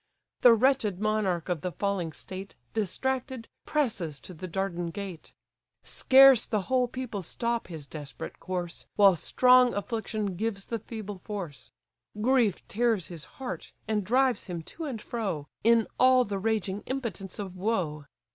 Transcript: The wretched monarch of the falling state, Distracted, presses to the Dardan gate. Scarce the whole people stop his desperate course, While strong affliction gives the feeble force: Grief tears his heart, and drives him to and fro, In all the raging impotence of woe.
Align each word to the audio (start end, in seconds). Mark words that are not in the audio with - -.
The 0.41 0.55
wretched 0.55 0.99
monarch 0.99 1.47
of 1.47 1.61
the 1.61 1.71
falling 1.73 2.11
state, 2.11 2.55
Distracted, 2.73 3.47
presses 3.67 4.19
to 4.21 4.33
the 4.33 4.47
Dardan 4.47 4.89
gate. 4.89 5.31
Scarce 5.83 6.47
the 6.47 6.61
whole 6.61 6.87
people 6.87 7.21
stop 7.21 7.67
his 7.67 7.85
desperate 7.85 8.39
course, 8.39 8.87
While 8.95 9.15
strong 9.15 9.75
affliction 9.75 10.37
gives 10.37 10.65
the 10.65 10.79
feeble 10.79 11.19
force: 11.19 11.69
Grief 12.19 12.67
tears 12.67 13.09
his 13.09 13.25
heart, 13.37 13.73
and 13.87 14.03
drives 14.03 14.45
him 14.45 14.63
to 14.73 14.85
and 14.85 14.99
fro, 14.99 15.45
In 15.63 15.85
all 15.99 16.25
the 16.25 16.39
raging 16.39 16.81
impotence 16.87 17.37
of 17.37 17.55
woe. 17.55 18.05